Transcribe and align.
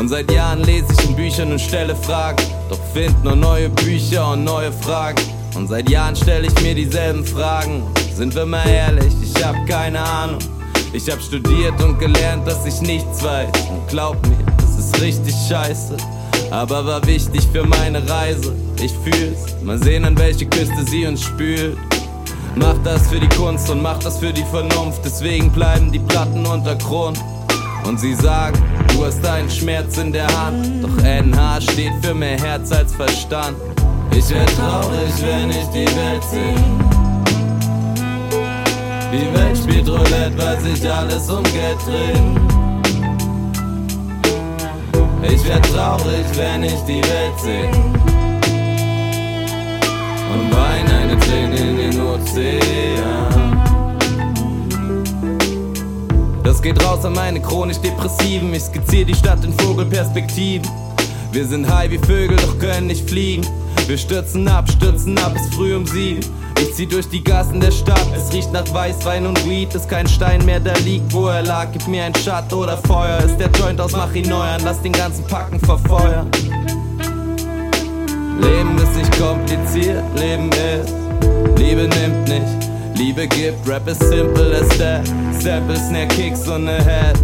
Und 0.00 0.08
seit 0.08 0.32
Jahren 0.32 0.64
lese 0.64 0.86
ich 0.94 1.10
in 1.10 1.14
Büchern 1.14 1.52
und 1.52 1.60
stelle 1.60 1.94
Fragen, 1.94 2.42
doch 2.70 2.80
find 2.94 3.22
nur 3.22 3.36
neue 3.36 3.68
Bücher 3.68 4.32
und 4.32 4.44
neue 4.44 4.72
Fragen. 4.72 5.20
Und 5.54 5.68
seit 5.68 5.90
Jahren 5.90 6.16
stelle 6.16 6.46
ich 6.46 6.62
mir 6.62 6.74
dieselben 6.74 7.22
Fragen. 7.22 7.82
Sind 8.14 8.34
wir 8.34 8.46
mal 8.46 8.66
ehrlich, 8.66 9.12
ich 9.22 9.44
hab 9.44 9.54
keine 9.66 10.00
Ahnung. 10.00 10.38
Ich 10.94 11.10
hab 11.10 11.20
studiert 11.20 11.78
und 11.82 11.98
gelernt, 11.98 12.48
dass 12.48 12.64
ich 12.64 12.80
nichts 12.80 13.22
weiß. 13.22 13.50
Und 13.70 13.88
glaub 13.88 14.16
mir, 14.26 14.38
das 14.56 14.78
ist 14.78 15.02
richtig 15.02 15.34
scheiße. 15.46 15.98
Aber 16.50 16.86
war 16.86 17.06
wichtig 17.06 17.46
für 17.52 17.66
meine 17.66 18.00
Reise. 18.08 18.54
Ich 18.82 18.92
fühl's. 19.04 19.54
Mal 19.62 19.76
sehen, 19.82 20.06
an 20.06 20.16
welche 20.16 20.46
Küste 20.46 20.82
sie 20.88 21.06
uns 21.06 21.22
spült. 21.22 21.76
Mach 22.56 22.78
das 22.84 23.06
für 23.08 23.20
die 23.20 23.28
Kunst 23.36 23.68
und 23.68 23.82
mach 23.82 23.98
das 23.98 24.16
für 24.16 24.32
die 24.32 24.44
Vernunft. 24.44 25.02
Deswegen 25.04 25.50
bleiben 25.50 25.92
die 25.92 25.98
Platten 25.98 26.46
unter 26.46 26.74
Grund. 26.76 27.18
Und 27.84 28.00
sie 28.00 28.14
sagen, 28.14 28.58
du 28.88 29.04
hast 29.04 29.24
einen 29.26 29.50
Schmerz 29.50 29.98
in 29.98 30.12
der 30.12 30.26
Hand. 30.26 30.82
Doch 30.82 30.96
NH 31.02 31.60
steht 31.60 31.92
für 32.02 32.14
mehr 32.14 32.38
Herz 32.38 32.72
als 32.72 32.94
Verstand. 32.94 33.56
Ich 34.12 34.28
wär 34.30 34.46
traurig, 34.46 35.12
wenn 35.20 35.50
ich 35.50 35.66
die 35.68 35.86
Welt 35.96 36.22
seh. 36.30 36.54
Die 39.12 39.34
Welt 39.36 39.56
spielt 39.56 39.88
Roulette, 39.88 40.36
weil 40.36 40.60
sich 40.60 40.90
alles 40.90 41.28
um 41.28 41.42
Geld 41.44 41.78
dreht. 41.86 42.16
Ich 45.22 45.44
wär 45.44 45.62
traurig, 45.62 46.26
wenn 46.34 46.64
ich 46.64 46.80
die 46.86 47.02
Welt 47.02 47.38
seh. 47.38 48.09
Das 56.60 56.64
geht 56.74 56.84
raus 56.84 57.06
an 57.06 57.14
meine 57.14 57.40
chronisch 57.40 57.78
Depressiven. 57.78 58.52
Ich 58.52 58.64
skizziere 58.64 59.06
die 59.06 59.14
Stadt 59.14 59.42
in 59.46 59.54
Vogelperspektiven. 59.60 60.68
Wir 61.32 61.46
sind 61.46 61.66
high 61.66 61.90
wie 61.90 61.96
Vögel, 61.96 62.36
doch 62.36 62.58
können 62.58 62.88
nicht 62.88 63.08
fliegen. 63.08 63.46
Wir 63.86 63.96
stürzen 63.96 64.46
ab, 64.46 64.68
stürzen 64.70 65.16
ab, 65.20 65.34
ist 65.34 65.54
früh 65.54 65.74
um 65.74 65.86
sieben. 65.86 66.20
Ich 66.60 66.74
zieh 66.74 66.86
durch 66.86 67.08
die 67.08 67.24
Gassen 67.24 67.60
der 67.60 67.70
Stadt, 67.70 68.06
es 68.14 68.30
riecht 68.34 68.52
nach 68.52 68.70
Weißwein 68.74 69.24
und 69.24 69.42
Weed. 69.48 69.74
Ist 69.74 69.88
kein 69.88 70.06
Stein 70.06 70.44
mehr, 70.44 70.60
der 70.60 70.78
liegt, 70.80 71.10
wo 71.14 71.28
er 71.28 71.42
lag. 71.42 71.68
Gib 71.72 71.88
mir 71.88 72.04
ein 72.04 72.14
Schatt 72.14 72.52
oder 72.52 72.76
Feuer. 72.76 73.20
Ist 73.20 73.38
der 73.38 73.48
Joint 73.52 73.80
aus, 73.80 73.92
mach 73.92 74.14
ihn 74.14 74.28
neu 74.28 74.42
an, 74.42 74.60
lass 74.62 74.82
den 74.82 74.92
ganzen 74.92 75.24
Packen 75.28 75.58
verfeuern. 75.60 76.30
Leben 78.38 78.76
ist 78.76 78.96
nicht 78.96 79.18
kompliziert, 79.18 80.04
Leben 80.14 80.50
ist. 80.50 80.92
Liebe 81.56 81.88
nimmt 81.88 82.28
nicht, 82.28 82.69
Liebe 83.00 83.26
gibt, 83.28 83.66
Rap 83.66 83.88
ist 83.88 84.02
simple 84.02 84.54
as 84.54 84.68
that. 84.76 85.06
Sample, 85.40 85.74
Snare, 85.74 86.06
Kicks 86.08 86.46
und 86.46 86.64
ne 86.64 86.84
Head. 86.84 87.18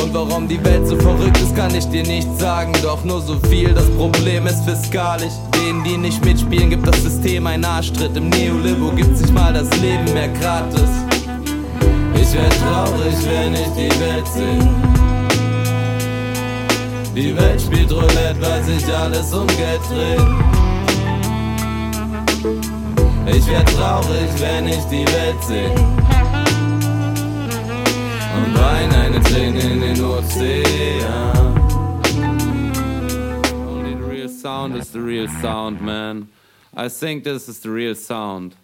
Und 0.00 0.14
warum 0.14 0.46
die 0.46 0.62
Welt 0.64 0.86
so 0.86 0.94
verrückt 0.96 1.36
ist, 1.38 1.56
kann 1.56 1.74
ich 1.74 1.84
dir 1.86 2.04
nicht 2.04 2.28
sagen. 2.38 2.72
Doch 2.84 3.02
nur 3.02 3.20
so 3.20 3.36
viel, 3.50 3.74
das 3.74 3.90
Problem 3.90 4.46
ist 4.46 4.62
fiskalisch. 4.64 5.32
Denen, 5.56 5.82
die 5.82 5.96
nicht 5.96 6.24
mitspielen, 6.24 6.70
gibt 6.70 6.86
das 6.86 7.02
System 7.02 7.48
einen 7.48 7.64
Arschtritt. 7.64 8.16
Im 8.16 8.28
Neolibo 8.28 8.92
gibt 8.92 9.18
sich 9.18 9.32
mal 9.32 9.52
das 9.52 9.68
Leben 9.80 10.04
mehr 10.14 10.28
gratis. 10.28 10.90
Ich 12.14 12.32
wär 12.32 12.48
traurig, 12.48 13.16
wenn 13.24 13.54
ich 13.54 13.70
die 13.76 13.90
Welt 14.00 14.28
seh. 14.32 14.60
Die 17.12 17.36
Welt 17.36 17.60
spielt 17.60 17.90
Roulette, 17.90 18.40
weil 18.40 18.62
sich 18.62 18.86
alles 18.94 19.34
um 19.34 19.48
Geld 19.48 19.80
dreht. 19.90 20.22
Ich 23.26 23.46
wär 23.46 23.64
traurig, 23.64 24.30
wenn 24.38 24.68
ich 24.68 24.84
die 24.84 25.04
Welt 25.06 25.42
seh. 25.42 25.70
Und 28.36 28.54
wein 28.58 28.92
eine 28.92 29.20
Träne 29.20 29.60
in 29.60 29.80
den 29.80 30.04
Ozean. 30.04 31.56
Only 33.68 33.94
the 33.94 34.04
real 34.04 34.28
sound 34.28 34.76
is 34.76 34.92
the 34.92 35.00
real 35.00 35.28
sound, 35.42 35.80
man. 35.80 36.28
I 36.76 36.88
think 36.88 37.24
this 37.24 37.48
is 37.48 37.60
the 37.60 37.70
real 37.70 37.94
sound. 37.94 38.54